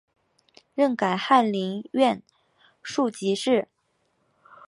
[0.73, 2.23] 任改翰林院
[2.81, 3.67] 庶吉士。